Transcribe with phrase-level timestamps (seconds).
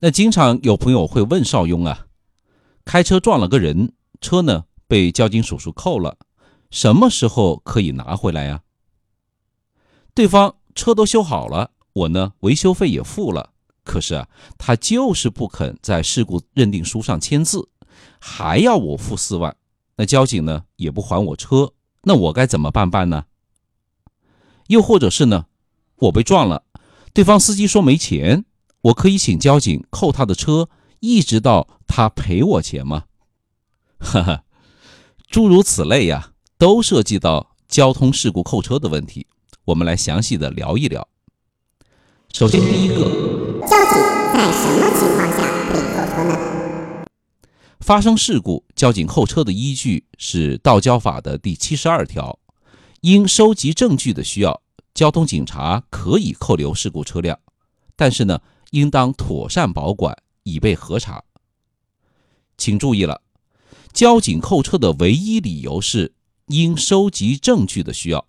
[0.00, 2.06] 那经常有朋友会问邵雍啊，
[2.84, 6.18] 开车撞了个人，车呢被交警叔叔扣了，
[6.70, 8.60] 什么时候可以拿回来呀？
[10.12, 13.50] 对方车都修好了，我呢维修费也付了，
[13.84, 14.28] 可是啊，
[14.58, 17.70] 他就是不肯在事故认定书上签字，
[18.20, 19.56] 还要我付四万，
[19.96, 21.72] 那交警呢也不还我车，
[22.02, 23.24] 那我该怎么办办呢？
[24.66, 25.46] 又或者是呢，
[25.96, 26.64] 我被撞了，
[27.14, 28.44] 对方司机说没钱。
[28.86, 30.68] 我可以请交警扣他的车，
[31.00, 33.04] 一直到他赔我钱吗？
[33.98, 34.44] 哈哈，
[35.28, 39.26] 诸如此类呀，都涉及到交通事故扣车的问题。
[39.64, 41.08] 我们来详细的聊一聊。
[42.32, 42.94] 首先，第一个，
[43.66, 43.96] 交警
[44.32, 47.04] 在什么情况下可以扣车呢？
[47.80, 52.38] 发生事故，交警扣车的依据是《道交法》的第七十二条，
[53.00, 54.62] 因收集证据的需要，
[54.94, 57.36] 交通警察可以扣留事故车辆，
[57.96, 58.40] 但是呢。
[58.70, 61.24] 应当妥善保管，以备核查。
[62.56, 63.22] 请注意了，
[63.92, 66.14] 交警扣车的唯一理由是
[66.46, 68.26] 因收集证据的需要。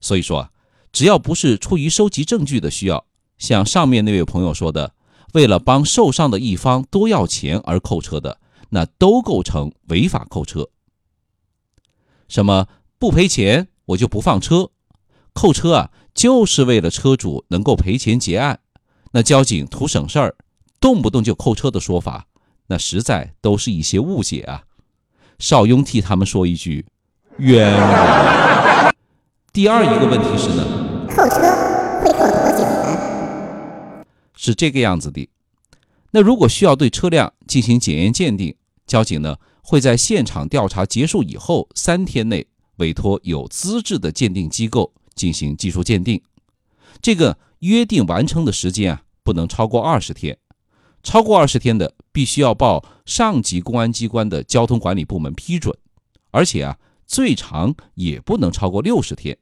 [0.00, 0.52] 所以说啊，
[0.92, 4.94] 只要不是出于收集证据的需要，像上面那位朋友说的，
[5.34, 10.70] 为了帮受伤的一方多要钱而扣车的，那都构成违法扣车。
[12.28, 14.70] 什么不赔钱我就不放车，
[15.32, 18.60] 扣车啊，就是为了车主能够赔钱结案。
[19.12, 20.34] 那交警图省事儿，
[20.80, 22.26] 动不动就扣车的说法，
[22.66, 24.64] 那实在都是一些误解啊！
[25.38, 26.84] 邵雍替他们说一句
[27.38, 28.94] 冤枉。
[29.52, 31.40] 第二一个问题是呢，扣车
[32.02, 34.04] 会扣多久呢？
[34.34, 35.28] 是这个样子的。
[36.10, 38.54] 那如果需要对车辆进行检验鉴定，
[38.86, 46.20] 交警呢会在现场调查结束以后三天内委托有资质的鉴定机构进行技术鉴定。
[47.02, 47.38] 这个。
[47.60, 50.38] 约定完成的时间啊，不能超过二十天，
[51.02, 55.76] 超过二十天的，必须要报上级公安机关的交通管理部门批准，
[56.30, 59.36] 而且啊，最长也不能超过六十天。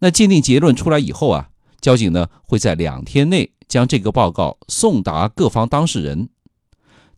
[0.00, 6.28] 那鉴定结论出来以后啊，交警呢会在两天内将这个报告送达各方当事人，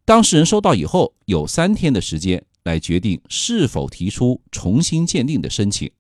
[0.05, 5.91] 当事人收到以后，有三天的时间来决定是否提出重新鉴定的申请。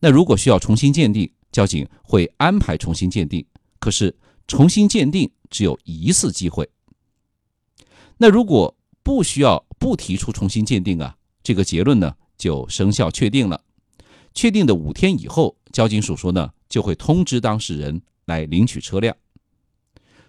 [0.00, 3.44] 那如果需要重新鉴定，交警会安排重新鉴定，
[3.78, 4.14] 可是
[4.46, 6.68] 重新鉴定只有一次机会。
[8.18, 13.62] 那如果不需要不提出重新鉴定啊，这个结论呢就生效确定了。
[14.34, 19.16] 确定的五天以后，交警所说呢就会通知当事人来领取车辆。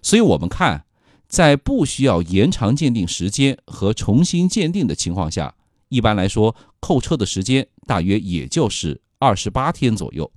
[0.02, 0.86] 所以，我们看，
[1.28, 5.56] 在不需要延长鉴定时间和重新鉴定的情况下，
[5.90, 10.32] 一般来说扣车的时间大约也就是二十八天左右。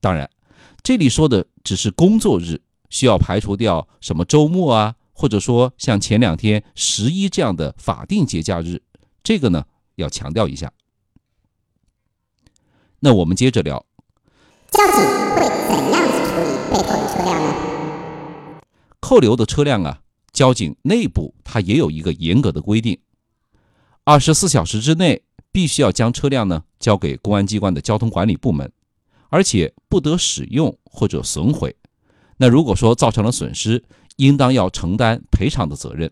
[0.00, 0.30] 当然，
[0.82, 8.80] 这里说的只是工作日，需要排除掉什么周末啊，或者说像前两天十一这样的法定节假日，
[9.22, 9.64] 这个呢
[9.96, 10.72] 要强调一下。
[13.00, 13.84] 那我们接着聊，
[14.70, 14.94] 交警
[15.34, 18.60] 会怎样去处理被扣的车辆呢？
[19.00, 20.00] 扣留的车辆啊，
[20.32, 22.98] 交警内部它也有一个严格的规定，
[24.04, 28.70] 二十四小时之内必须要将车辆呢交给公安机关的交通管理部门。
[29.28, 31.76] 而且不得使用或者损毁。
[32.36, 33.84] 那如果说造成了损失，
[34.16, 36.10] 应当要承担赔偿的责任。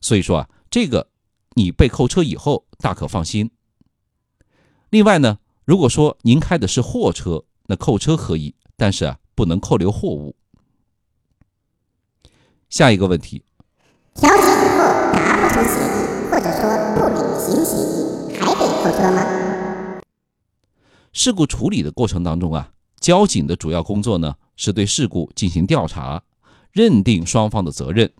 [0.00, 1.08] 所以说啊，这个
[1.54, 3.50] 你被扣车以后大可放心。
[4.90, 10.36] 另外呢，如果说您开的是货车，那扣车可以，但是啊，不能扣留货物。
[12.68, 13.44] 下一个问题，
[14.14, 16.62] 调解以后达不成协议，或者说
[16.94, 19.53] 不履行协议，还得扣车吗？
[21.14, 26.20] 事故处理的过程当中啊，交警的主要工作呢是对事故进行调查，
[26.72, 28.12] 认定双方的责任。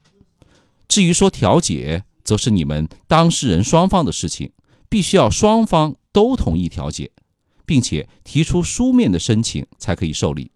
[0.87, 4.53] 至于说调解，则是你们当事人双方的事情，
[4.88, 7.10] 必须要双方都同意调解，
[7.66, 10.53] 并且提出书面的申请才可以受理。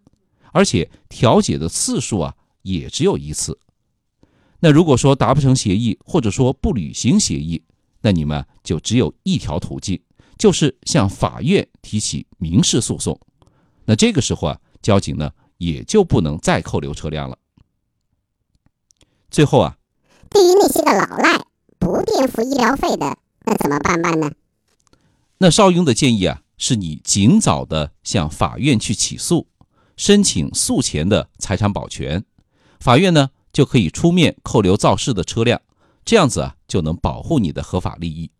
[0.52, 3.58] 而且调解的次数啊也只有一次。
[4.60, 7.62] 那如果说达不成协议，或者说不履行协议，
[8.00, 10.00] 那你们就只有一条途径。
[10.38, 13.20] 就是向法院提起民事诉讼，
[13.84, 17.36] 那这个时候啊，交警呢也就不能再扣留车辆了。
[19.30, 19.76] 最后啊，
[20.30, 21.44] 对于那些个老赖
[21.78, 24.30] 不垫付医疗费的，那怎么办办呢？
[25.38, 29.48] 那邵雍的建议啊，是你尽早的向法院去起诉，
[29.96, 32.24] 申请诉前的财产保全，
[32.78, 35.60] 法院呢就可以出面扣留肇事的车辆，
[36.04, 38.30] 这样子啊就能保护你的合法利益。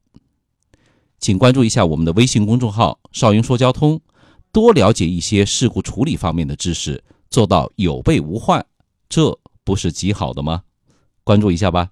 [1.21, 4.01] 请关注一下我们的微信公众号“少云说交通”，
[4.53, 8.65] 多了解一些事故处理方面的知识，做到有备无患，
[9.09, 10.63] 这不是极好的吗？
[11.25, 11.91] 关注一下吧。